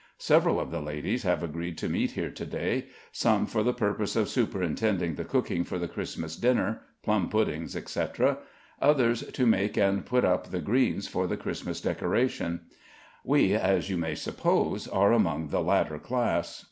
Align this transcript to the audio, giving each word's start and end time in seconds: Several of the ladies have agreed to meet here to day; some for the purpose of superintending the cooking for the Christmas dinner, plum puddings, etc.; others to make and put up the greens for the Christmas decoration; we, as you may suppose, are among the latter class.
Several 0.17 0.59
of 0.59 0.71
the 0.71 0.81
ladies 0.81 1.21
have 1.21 1.43
agreed 1.43 1.77
to 1.77 1.87
meet 1.87 2.13
here 2.13 2.31
to 2.31 2.43
day; 2.47 2.87
some 3.11 3.45
for 3.45 3.61
the 3.61 3.71
purpose 3.71 4.15
of 4.15 4.29
superintending 4.29 5.13
the 5.13 5.23
cooking 5.23 5.63
for 5.63 5.77
the 5.77 5.87
Christmas 5.87 6.35
dinner, 6.35 6.81
plum 7.03 7.29
puddings, 7.29 7.75
etc.; 7.75 8.39
others 8.81 9.21
to 9.33 9.45
make 9.45 9.77
and 9.77 10.03
put 10.03 10.25
up 10.25 10.47
the 10.49 10.59
greens 10.59 11.07
for 11.07 11.27
the 11.27 11.37
Christmas 11.37 11.79
decoration; 11.79 12.61
we, 13.23 13.53
as 13.53 13.91
you 13.91 13.97
may 13.99 14.15
suppose, 14.15 14.87
are 14.87 15.11
among 15.13 15.49
the 15.49 15.61
latter 15.61 15.99
class. 15.99 16.59